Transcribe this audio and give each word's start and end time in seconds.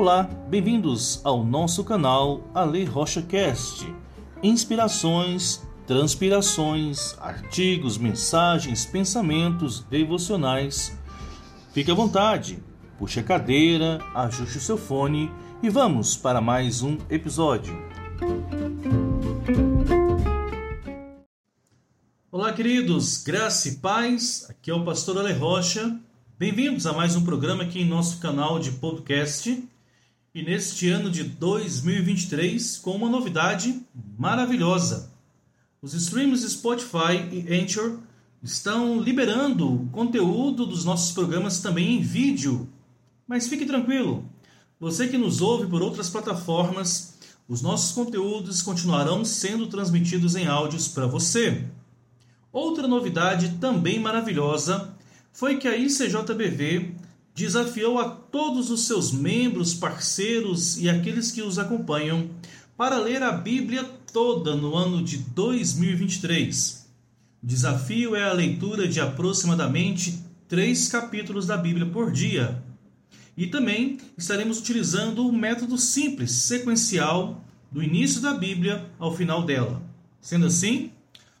Olá, 0.00 0.22
bem-vindos 0.48 1.20
ao 1.22 1.44
nosso 1.44 1.84
canal 1.84 2.42
Ale 2.54 2.86
Rocha 2.86 3.20
Cast. 3.20 3.86
Inspirações, 4.42 5.62
transpirações, 5.86 7.14
artigos, 7.20 7.98
mensagens, 7.98 8.86
pensamentos 8.86 9.80
devocionais. 9.90 10.98
Fique 11.74 11.90
à 11.90 11.94
vontade, 11.94 12.58
puxe 12.98 13.20
a 13.20 13.22
cadeira, 13.22 13.98
ajuste 14.14 14.56
o 14.56 14.60
seu 14.62 14.78
fone 14.78 15.30
e 15.62 15.68
vamos 15.68 16.16
para 16.16 16.40
mais 16.40 16.80
um 16.80 16.96
episódio. 17.10 17.78
Olá, 22.32 22.54
queridos, 22.54 23.22
graça 23.22 23.68
e 23.68 23.76
paz. 23.76 24.46
Aqui 24.48 24.70
é 24.70 24.74
o 24.74 24.82
pastor 24.82 25.18
Ale 25.18 25.34
Rocha. 25.34 25.94
Bem-vindos 26.38 26.86
a 26.86 26.94
mais 26.94 27.14
um 27.16 27.22
programa 27.22 27.64
aqui 27.64 27.82
em 27.82 27.86
nosso 27.86 28.18
canal 28.18 28.58
de 28.58 28.72
podcast. 28.72 29.62
E 30.32 30.42
neste 30.42 30.88
ano 30.88 31.10
de 31.10 31.24
2023, 31.24 32.78
com 32.78 32.92
uma 32.92 33.08
novidade 33.08 33.82
maravilhosa. 34.16 35.10
Os 35.82 35.92
streams 35.92 36.48
Spotify 36.48 37.16
e 37.32 37.52
Anchor 37.52 37.98
estão 38.40 39.00
liberando 39.00 39.88
conteúdo 39.90 40.64
dos 40.64 40.84
nossos 40.84 41.10
programas 41.10 41.60
também 41.60 41.96
em 41.96 42.00
vídeo. 42.00 42.68
Mas 43.26 43.48
fique 43.48 43.66
tranquilo, 43.66 44.24
você 44.78 45.08
que 45.08 45.18
nos 45.18 45.40
ouve 45.40 45.66
por 45.66 45.82
outras 45.82 46.08
plataformas, 46.08 47.18
os 47.48 47.60
nossos 47.60 47.90
conteúdos 47.90 48.62
continuarão 48.62 49.24
sendo 49.24 49.66
transmitidos 49.66 50.36
em 50.36 50.46
áudios 50.46 50.86
para 50.86 51.08
você. 51.08 51.64
Outra 52.52 52.86
novidade 52.86 53.56
também 53.60 53.98
maravilhosa 53.98 54.94
foi 55.32 55.56
que 55.56 55.66
a 55.66 55.76
ICJBV 55.76 56.94
desafiou 57.40 57.98
a 57.98 58.10
todos 58.10 58.70
os 58.70 58.82
seus 58.82 59.12
membros, 59.12 59.72
parceiros 59.72 60.76
e 60.76 60.90
aqueles 60.90 61.32
que 61.32 61.40
os 61.40 61.58
acompanham 61.58 62.28
para 62.76 62.98
ler 62.98 63.22
a 63.22 63.32
Bíblia 63.32 63.82
toda 64.12 64.54
no 64.54 64.76
ano 64.76 65.02
de 65.02 65.16
2023. 65.16 66.86
O 67.42 67.46
desafio 67.46 68.14
é 68.14 68.24
a 68.24 68.34
leitura 68.34 68.86
de 68.86 69.00
aproximadamente 69.00 70.22
três 70.46 70.88
capítulos 70.88 71.46
da 71.46 71.56
Bíblia 71.56 71.86
por 71.86 72.12
dia. 72.12 72.62
E 73.34 73.46
também 73.46 73.96
estaremos 74.18 74.58
utilizando 74.58 75.26
o 75.26 75.32
método 75.32 75.78
simples, 75.78 76.32
sequencial, 76.32 77.42
do 77.72 77.82
início 77.82 78.20
da 78.20 78.34
Bíblia 78.34 78.84
ao 78.98 79.16
final 79.16 79.46
dela. 79.46 79.80
Sendo 80.20 80.44
assim, 80.44 80.90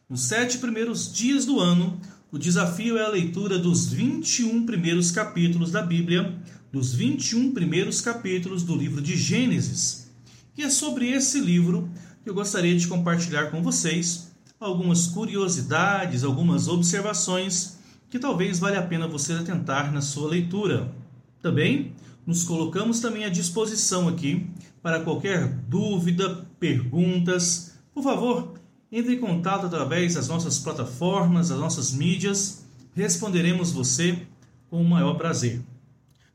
nos 0.08 0.22
sete 0.22 0.56
primeiros 0.56 1.12
dias 1.12 1.44
do 1.44 1.60
ano, 1.60 2.00
o 2.32 2.38
desafio 2.38 2.96
é 2.96 3.04
a 3.04 3.08
leitura 3.08 3.58
dos 3.58 3.88
21 3.88 4.64
primeiros 4.64 5.10
capítulos 5.10 5.72
da 5.72 5.82
Bíblia, 5.82 6.38
dos 6.72 6.94
21 6.94 7.52
primeiros 7.52 8.00
capítulos 8.00 8.62
do 8.62 8.76
livro 8.76 9.02
de 9.02 9.16
Gênesis. 9.16 10.08
E 10.56 10.62
é 10.62 10.70
sobre 10.70 11.10
esse 11.10 11.40
livro 11.40 11.90
que 12.22 12.30
eu 12.30 12.34
gostaria 12.34 12.76
de 12.76 12.86
compartilhar 12.86 13.50
com 13.50 13.62
vocês 13.62 14.30
algumas 14.60 15.08
curiosidades, 15.08 16.22
algumas 16.22 16.68
observações 16.68 17.78
que 18.08 18.18
talvez 18.18 18.60
valha 18.60 18.78
a 18.78 18.86
pena 18.86 19.08
você 19.08 19.32
atentar 19.32 19.92
na 19.92 20.00
sua 20.00 20.28
leitura. 20.28 20.94
Também 21.42 21.94
nos 22.24 22.44
colocamos 22.44 23.00
também 23.00 23.24
à 23.24 23.28
disposição 23.28 24.06
aqui 24.06 24.46
para 24.80 25.00
qualquer 25.00 25.48
dúvida, 25.68 26.46
perguntas. 26.60 27.74
Por 27.92 28.04
favor, 28.04 28.54
entre 28.92 29.14
em 29.14 29.18
contato 29.18 29.66
através 29.66 30.14
das 30.14 30.28
nossas 30.28 30.58
plataformas, 30.58 31.48
das 31.48 31.58
nossas 31.58 31.92
mídias. 31.92 32.64
Responderemos 32.94 33.70
você 33.70 34.26
com 34.68 34.80
o 34.80 34.88
maior 34.88 35.14
prazer. 35.14 35.60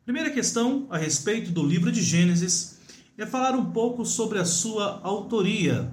Primeira 0.06 0.30
questão 0.30 0.88
a 0.90 0.98
respeito 0.98 1.52
do 1.52 1.66
livro 1.66 1.92
de 1.92 2.02
Gênesis 2.02 2.80
é 3.18 3.26
falar 3.26 3.56
um 3.56 3.72
pouco 3.72 4.06
sobre 4.06 4.40
a 4.40 4.46
sua 4.46 5.00
autoria. 5.04 5.92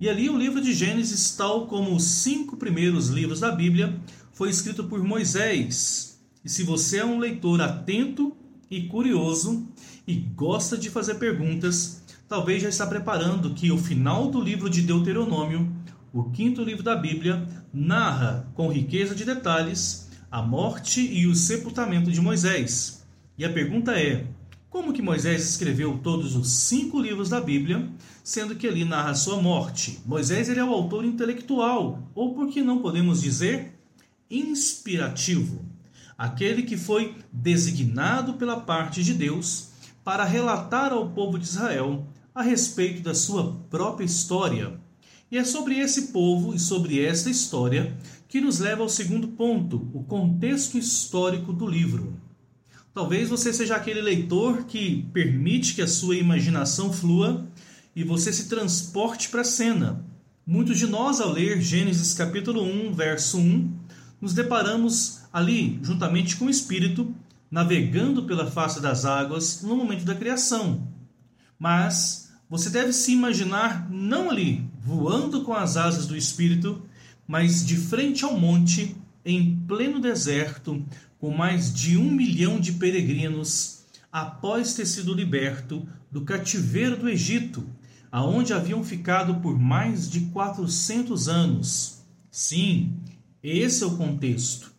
E 0.00 0.08
ali 0.08 0.30
o 0.30 0.38
livro 0.38 0.60
de 0.60 0.72
Gênesis, 0.72 1.34
tal 1.36 1.66
como 1.66 1.94
os 1.94 2.04
cinco 2.04 2.56
primeiros 2.56 3.08
livros 3.08 3.40
da 3.40 3.50
Bíblia, 3.50 4.00
foi 4.32 4.48
escrito 4.48 4.84
por 4.84 5.02
Moisés. 5.02 6.18
E 6.42 6.48
se 6.48 6.62
você 6.62 6.98
é 6.98 7.04
um 7.04 7.18
leitor 7.18 7.60
atento 7.60 8.34
e 8.70 8.84
curioso 8.84 9.68
e 10.06 10.14
gosta 10.14 10.78
de 10.78 10.88
fazer 10.88 11.16
perguntas, 11.16 12.02
talvez 12.26 12.62
já 12.62 12.68
está 12.68 12.86
preparando 12.86 13.52
que 13.52 13.70
o 13.70 13.76
final 13.76 14.30
do 14.30 14.40
livro 14.40 14.70
de 14.70 14.80
Deuteronômio 14.80 15.70
o 16.12 16.30
quinto 16.30 16.62
livro 16.62 16.82
da 16.82 16.96
Bíblia 16.96 17.46
narra 17.72 18.48
com 18.54 18.68
riqueza 18.68 19.14
de 19.14 19.24
detalhes 19.24 20.08
a 20.30 20.42
morte 20.42 21.00
e 21.00 21.26
o 21.26 21.34
sepultamento 21.34 22.10
de 22.10 22.20
Moisés. 22.20 23.06
E 23.36 23.44
a 23.44 23.52
pergunta 23.52 23.98
é: 23.98 24.26
como 24.68 24.92
que 24.92 25.02
Moisés 25.02 25.48
escreveu 25.48 25.98
todos 25.98 26.36
os 26.36 26.50
cinco 26.50 27.00
livros 27.00 27.28
da 27.28 27.40
Bíblia, 27.40 27.88
sendo 28.22 28.54
que 28.54 28.66
ali 28.66 28.84
narra 28.84 29.14
sua 29.14 29.40
morte? 29.40 30.00
Moisés 30.04 30.48
ele 30.48 30.60
é 30.60 30.64
o 30.64 30.72
autor 30.72 31.04
intelectual, 31.04 32.02
ou 32.14 32.34
por 32.34 32.48
que 32.48 32.62
não 32.62 32.80
podemos 32.80 33.20
dizer 33.20 33.78
inspirativo, 34.30 35.64
aquele 36.16 36.62
que 36.62 36.76
foi 36.76 37.16
designado 37.32 38.34
pela 38.34 38.60
parte 38.60 39.02
de 39.02 39.12
Deus 39.12 39.70
para 40.04 40.24
relatar 40.24 40.92
ao 40.92 41.10
povo 41.10 41.38
de 41.38 41.44
Israel 41.44 42.06
a 42.32 42.42
respeito 42.42 43.02
da 43.02 43.14
sua 43.14 43.56
própria 43.68 44.04
história 44.04 44.78
e 45.30 45.38
é 45.38 45.44
sobre 45.44 45.78
esse 45.78 46.08
povo 46.08 46.54
e 46.54 46.58
sobre 46.58 47.04
esta 47.04 47.30
história 47.30 47.96
que 48.28 48.40
nos 48.40 48.58
leva 48.58 48.82
ao 48.82 48.88
segundo 48.88 49.28
ponto, 49.28 49.88
o 49.94 50.02
contexto 50.02 50.76
histórico 50.76 51.52
do 51.52 51.66
livro. 51.66 52.20
Talvez 52.92 53.28
você 53.28 53.52
seja 53.52 53.76
aquele 53.76 54.00
leitor 54.00 54.64
que 54.64 55.08
permite 55.12 55.74
que 55.74 55.82
a 55.82 55.86
sua 55.86 56.16
imaginação 56.16 56.92
flua 56.92 57.46
e 57.94 58.02
você 58.02 58.32
se 58.32 58.48
transporte 58.48 59.28
para 59.28 59.42
a 59.42 59.44
cena. 59.44 60.04
Muitos 60.44 60.78
de 60.78 60.86
nós, 60.86 61.20
ao 61.20 61.30
ler 61.30 61.60
Gênesis 61.60 62.12
capítulo 62.14 62.62
1, 62.62 62.92
verso 62.92 63.38
1, 63.38 63.72
nos 64.20 64.34
deparamos 64.34 65.20
ali, 65.32 65.78
juntamente 65.82 66.36
com 66.36 66.46
o 66.46 66.50
Espírito, 66.50 67.14
navegando 67.48 68.24
pela 68.24 68.50
face 68.50 68.80
das 68.80 69.04
águas 69.04 69.62
no 69.62 69.76
momento 69.76 70.04
da 70.04 70.14
criação. 70.14 70.88
Mas 71.58 72.29
você 72.50 72.68
deve 72.68 72.92
se 72.92 73.12
imaginar 73.12 73.88
não 73.88 74.28
ali, 74.28 74.68
voando 74.84 75.44
com 75.44 75.54
as 75.54 75.76
asas 75.76 76.04
do 76.08 76.16
Espírito, 76.16 76.82
mas 77.24 77.64
de 77.64 77.76
frente 77.76 78.24
ao 78.24 78.36
monte, 78.36 78.96
em 79.24 79.54
pleno 79.68 80.00
deserto, 80.00 80.84
com 81.20 81.30
mais 81.30 81.72
de 81.72 81.96
um 81.96 82.10
milhão 82.10 82.58
de 82.58 82.72
peregrinos, 82.72 83.84
após 84.10 84.74
ter 84.74 84.84
sido 84.84 85.14
liberto 85.14 85.86
do 86.10 86.22
cativeiro 86.22 86.96
do 86.96 87.08
Egito, 87.08 87.64
aonde 88.10 88.52
haviam 88.52 88.82
ficado 88.82 89.36
por 89.36 89.56
mais 89.56 90.10
de 90.10 90.22
400 90.22 91.28
anos. 91.28 92.02
Sim, 92.32 92.96
esse 93.40 93.84
é 93.84 93.86
o 93.86 93.96
contexto. 93.96 94.72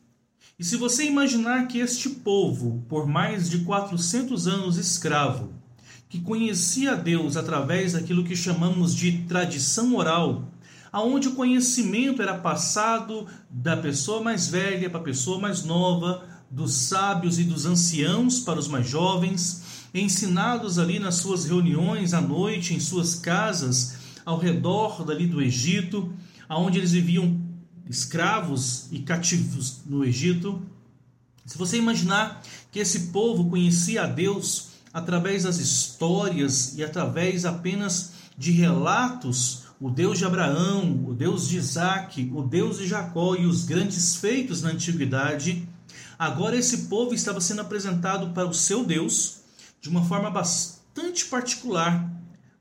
E 0.59 0.63
se 0.65 0.75
você 0.75 1.05
imaginar 1.05 1.67
que 1.67 1.79
este 1.79 2.09
povo, 2.09 2.83
por 2.89 3.07
mais 3.07 3.49
de 3.49 3.59
400 3.59 4.45
anos 4.45 4.75
escravo, 4.75 5.60
que 6.11 6.19
conhecia 6.19 6.93
Deus 6.93 7.37
através 7.37 7.93
daquilo 7.93 8.25
que 8.25 8.35
chamamos 8.35 8.93
de 8.93 9.19
tradição 9.29 9.95
oral, 9.95 10.51
aonde 10.91 11.29
o 11.29 11.35
conhecimento 11.35 12.21
era 12.21 12.37
passado 12.37 13.25
da 13.49 13.77
pessoa 13.77 14.21
mais 14.21 14.49
velha 14.49 14.89
para 14.89 14.99
a 14.99 15.03
pessoa 15.03 15.39
mais 15.39 15.63
nova, 15.63 16.27
dos 16.51 16.73
sábios 16.73 17.39
e 17.39 17.45
dos 17.45 17.65
anciãos 17.65 18.41
para 18.41 18.59
os 18.59 18.67
mais 18.67 18.89
jovens, 18.89 19.87
ensinados 19.93 20.77
ali 20.77 20.99
nas 20.99 21.15
suas 21.15 21.45
reuniões 21.45 22.13
à 22.13 22.19
noite 22.19 22.73
em 22.73 22.79
suas 22.81 23.15
casas 23.15 23.95
ao 24.25 24.37
redor 24.37 25.05
dali 25.05 25.25
do 25.25 25.41
Egito, 25.41 26.11
aonde 26.49 26.77
eles 26.77 26.91
viviam 26.91 27.39
escravos 27.89 28.89
e 28.91 28.99
cativos 28.99 29.77
no 29.85 30.03
Egito. 30.03 30.61
Se 31.45 31.57
você 31.57 31.77
imaginar 31.77 32.43
que 32.69 32.79
esse 32.79 33.11
povo 33.11 33.49
conhecia 33.49 34.03
a 34.03 34.07
Deus 34.07 34.70
através 34.93 35.43
das 35.43 35.57
histórias 35.57 36.77
e 36.77 36.83
através 36.83 37.45
apenas 37.45 38.13
de 38.37 38.51
relatos, 38.51 39.63
o 39.79 39.89
Deus 39.89 40.17
de 40.17 40.25
Abraão, 40.25 41.05
o 41.07 41.13
Deus 41.13 41.47
de 41.47 41.57
Isaac, 41.57 42.31
o 42.33 42.43
Deus 42.43 42.77
de 42.77 42.87
Jacó 42.87 43.35
e 43.35 43.45
os 43.45 43.63
grandes 43.63 44.15
feitos 44.15 44.61
na 44.61 44.69
antiguidade, 44.69 45.67
agora 46.19 46.57
esse 46.57 46.83
povo 46.83 47.13
estava 47.13 47.41
sendo 47.41 47.61
apresentado 47.61 48.33
para 48.33 48.47
o 48.47 48.53
seu 48.53 48.83
Deus 48.83 49.41
de 49.81 49.89
uma 49.89 50.03
forma 50.05 50.29
bastante 50.29 51.25
particular. 51.25 52.09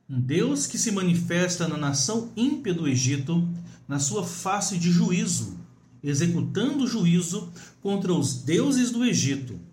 Um 0.08 0.20
Deus 0.20 0.66
que 0.66 0.78
se 0.78 0.90
manifesta 0.90 1.68
na 1.68 1.76
nação 1.76 2.30
ímpia 2.36 2.74
do 2.74 2.88
Egito, 2.88 3.46
na 3.86 3.98
sua 3.98 4.24
face 4.24 4.78
de 4.78 4.90
juízo, 4.90 5.58
executando 6.02 6.86
juízo 6.86 7.52
contra 7.82 8.12
os 8.12 8.42
deuses 8.42 8.90
do 8.90 9.04
Egito 9.04 9.69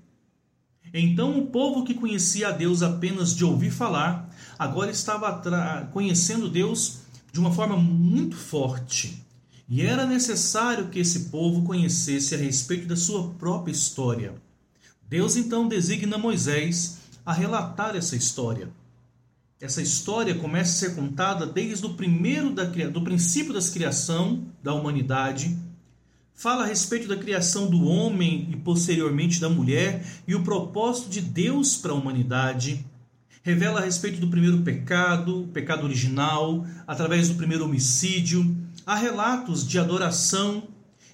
então 0.93 1.37
o 1.37 1.47
povo 1.47 1.83
que 1.83 1.93
conhecia 1.93 2.49
a 2.49 2.51
Deus 2.51 2.81
apenas 2.81 3.35
de 3.35 3.43
ouvir 3.43 3.71
falar, 3.71 4.29
agora 4.57 4.91
estava 4.91 5.89
conhecendo 5.91 6.49
Deus 6.49 6.99
de 7.31 7.39
uma 7.39 7.51
forma 7.51 7.77
muito 7.77 8.35
forte. 8.35 9.23
E 9.69 9.81
era 9.81 10.05
necessário 10.05 10.87
que 10.87 10.99
esse 10.99 11.29
povo 11.29 11.63
conhecesse 11.63 12.33
a 12.33 12.37
respeito 12.37 12.87
da 12.87 12.95
sua 12.95 13.29
própria 13.31 13.71
história. 13.71 14.35
Deus 15.09 15.35
então 15.35 15.67
designa 15.67 16.17
Moisés 16.17 16.99
a 17.25 17.33
relatar 17.33 17.95
essa 17.95 18.15
história. 18.15 18.69
Essa 19.59 19.81
história 19.81 20.35
começa 20.35 20.71
a 20.71 20.89
ser 20.89 20.95
contada 20.95 21.45
desde 21.45 21.85
o 21.85 21.95
primeiro 21.95 22.51
da, 22.51 22.63
do 22.63 23.01
princípio 23.01 23.53
da 23.53 23.61
criação 23.61 24.45
da 24.61 24.73
humanidade. 24.73 25.57
Fala 26.39 26.65
a 26.65 26.67
respeito 26.67 27.07
da 27.07 27.17
criação 27.17 27.67
do 27.67 27.83
homem 27.85 28.47
e 28.51 28.55
posteriormente 28.55 29.41
da 29.41 29.49
mulher 29.49 30.05
e 30.27 30.35
o 30.35 30.43
propósito 30.43 31.09
de 31.09 31.19
Deus 31.19 31.75
para 31.75 31.91
a 31.91 31.95
humanidade. 31.95 32.85
Revela 33.41 33.79
a 33.79 33.83
respeito 33.83 34.19
do 34.19 34.27
primeiro 34.27 34.59
pecado, 34.59 35.49
pecado 35.51 35.83
original, 35.83 36.63
através 36.85 37.27
do 37.27 37.33
primeiro 37.33 37.65
homicídio. 37.65 38.55
Há 38.85 38.95
relatos 38.95 39.67
de 39.67 39.79
adoração 39.79 40.67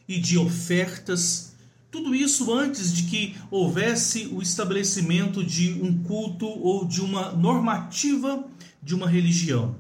e 0.09 0.19
de 0.19 0.37
ofertas 0.37 1.55
tudo 1.89 2.13
isso 2.13 2.53
antes 2.53 2.93
de 2.93 3.03
que 3.03 3.35
houvesse 3.49 4.27
o 4.27 4.41
estabelecimento 4.41 5.41
de 5.41 5.71
um 5.81 6.03
culto 6.03 6.47
ou 6.47 6.83
de 6.83 6.99
uma 6.99 7.31
normativa 7.31 8.45
de 8.81 8.93
uma 8.93 9.07
religião. 9.07 9.73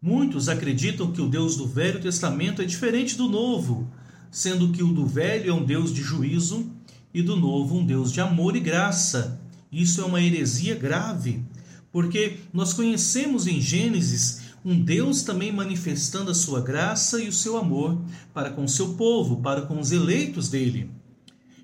Muitos 0.00 0.48
acreditam 0.48 1.12
que 1.12 1.20
o 1.20 1.28
Deus 1.28 1.54
do 1.54 1.66
Velho 1.66 2.00
Testamento 2.00 2.62
é 2.62 2.64
diferente 2.64 3.14
do 3.14 3.28
Novo, 3.28 3.92
sendo 4.32 4.72
que 4.72 4.82
o 4.82 4.92
do 4.92 5.06
Velho 5.06 5.50
é 5.50 5.54
um 5.54 5.62
Deus 5.62 5.92
de 5.92 6.02
juízo 6.02 6.72
e 7.12 7.22
do 7.22 7.36
Novo 7.36 7.76
um 7.76 7.84
Deus 7.84 8.10
de 8.10 8.20
amor 8.20 8.56
e 8.56 8.60
graça. 8.60 9.38
Isso 9.70 10.00
é 10.00 10.04
uma 10.04 10.22
heresia 10.22 10.74
grave, 10.74 11.44
porque 11.92 12.38
nós 12.52 12.72
conhecemos 12.72 13.46
em 13.46 13.60
Gênesis 13.60 14.40
um 14.64 14.80
Deus 14.80 15.22
também 15.22 15.52
manifestando 15.52 16.30
a 16.30 16.34
sua 16.34 16.62
graça 16.62 17.22
e 17.22 17.28
o 17.28 17.32
seu 17.32 17.58
amor 17.58 18.00
para 18.32 18.50
com 18.50 18.64
o 18.64 18.68
seu 18.68 18.94
povo, 18.94 19.42
para 19.42 19.62
com 19.62 19.78
os 19.78 19.92
eleitos 19.92 20.48
dele. 20.48 20.90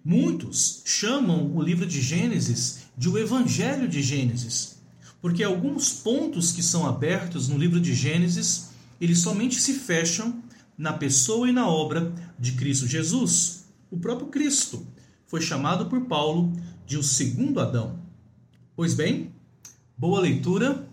Muitos 0.04 0.82
chamam 0.84 1.50
o 1.54 1.62
livro 1.62 1.86
de 1.86 2.02
Gênesis 2.02 2.80
de 2.96 3.08
o 3.08 3.16
Evangelho 3.16 3.88
de 3.88 4.02
Gênesis, 4.02 4.78
porque 5.22 5.42
alguns 5.42 5.92
pontos 5.92 6.52
que 6.52 6.62
são 6.62 6.86
abertos 6.86 7.48
no 7.48 7.56
livro 7.56 7.80
de 7.80 7.94
Gênesis, 7.94 8.68
eles 9.00 9.20
somente 9.20 9.58
se 9.58 9.74
fecham 9.74 10.42
na 10.76 10.92
pessoa 10.92 11.48
e 11.48 11.52
na 11.52 11.68
obra 11.68 12.12
de 12.38 12.52
Cristo 12.52 12.86
Jesus. 12.86 13.64
O 13.90 13.98
próprio 13.98 14.28
Cristo 14.28 14.86
foi 15.26 15.40
chamado 15.40 15.86
por 15.86 16.02
Paulo 16.06 16.52
de 16.86 16.96
o 16.96 17.02
segundo 17.02 17.60
Adão. 17.60 17.98
Pois 18.76 18.94
bem, 18.94 19.32
boa 19.96 20.20
leitura, 20.20 20.88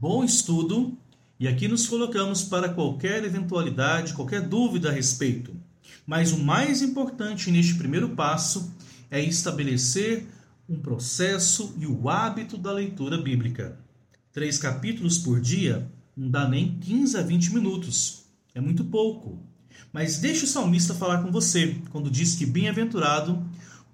bom 0.00 0.22
estudo 0.22 0.96
e 1.38 1.48
aqui 1.48 1.66
nos 1.66 1.86
colocamos 1.86 2.42
para 2.42 2.68
qualquer 2.68 3.24
eventualidade, 3.24 4.12
qualquer 4.12 4.46
dúvida 4.46 4.90
a 4.90 4.92
respeito. 4.92 5.56
Mas 6.06 6.32
o 6.32 6.38
mais 6.38 6.82
importante 6.82 7.50
neste 7.50 7.74
primeiro 7.74 8.10
passo 8.10 8.74
é 9.10 9.22
estabelecer 9.22 10.26
um 10.68 10.78
processo 10.78 11.74
e 11.78 11.86
o 11.86 12.08
hábito 12.08 12.56
da 12.56 12.72
leitura 12.72 13.16
bíblica. 13.16 13.78
Três 14.32 14.58
capítulos 14.58 15.18
por 15.18 15.40
dia 15.40 15.90
não 16.16 16.30
dá 16.30 16.48
nem 16.48 16.78
15 16.78 17.16
a 17.16 17.22
20 17.22 17.54
minutos. 17.54 18.24
É 18.54 18.60
muito 18.60 18.84
pouco. 18.84 19.38
Mas 19.92 20.18
deixe 20.18 20.44
o 20.44 20.48
salmista 20.48 20.94
falar 20.94 21.22
com 21.22 21.30
você 21.30 21.76
quando 21.90 22.10
diz 22.10 22.34
que 22.34 22.46
bem-aventurado 22.46 23.44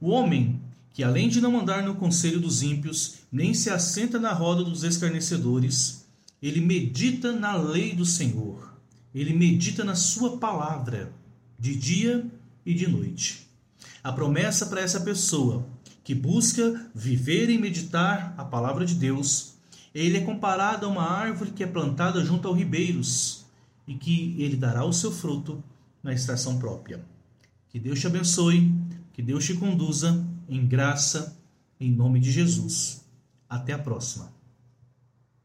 o 0.00 0.10
homem 0.10 0.60
que, 0.92 1.04
além 1.04 1.28
de 1.28 1.40
não 1.40 1.60
andar 1.60 1.82
no 1.82 1.94
conselho 1.94 2.40
dos 2.40 2.62
ímpios, 2.62 3.16
nem 3.30 3.52
se 3.52 3.68
assenta 3.68 4.18
na 4.18 4.32
roda 4.32 4.64
dos 4.64 4.82
escarnecedores, 4.82 6.06
ele 6.42 6.60
medita 6.60 7.32
na 7.32 7.54
lei 7.54 7.94
do 7.94 8.06
Senhor, 8.06 8.72
ele 9.14 9.34
medita 9.34 9.84
na 9.84 9.94
sua 9.94 10.38
palavra, 10.38 11.12
de 11.58 11.74
dia 11.74 12.24
e 12.64 12.72
de 12.72 12.86
noite. 12.86 13.46
A 14.02 14.12
promessa 14.12 14.66
para 14.66 14.80
essa 14.80 15.00
pessoa 15.00 15.66
que 16.02 16.14
busca 16.14 16.88
viver 16.94 17.50
e 17.50 17.58
meditar 17.58 18.34
a 18.38 18.44
palavra 18.44 18.86
de 18.86 18.94
Deus, 18.94 19.54
ele 19.94 20.18
é 20.18 20.20
comparado 20.20 20.86
a 20.86 20.88
uma 20.88 21.02
árvore 21.02 21.50
que 21.50 21.62
é 21.62 21.66
plantada 21.66 22.24
junto 22.24 22.46
aos 22.48 22.56
ribeiros 22.56 23.44
e 23.86 23.94
que 23.94 24.34
ele 24.38 24.56
dará 24.56 24.84
o 24.84 24.92
seu 24.92 25.10
fruto 25.10 25.62
na 26.06 26.14
estação 26.14 26.58
própria. 26.58 27.04
Que 27.68 27.78
Deus 27.78 28.00
te 28.00 28.06
abençoe, 28.06 28.72
que 29.12 29.20
Deus 29.20 29.44
te 29.44 29.54
conduza 29.54 30.24
em 30.48 30.66
graça, 30.66 31.36
em 31.78 31.90
nome 31.90 32.20
de 32.20 32.30
Jesus. 32.30 33.04
Até 33.48 33.72
a 33.72 33.78
próxima. 33.78 34.35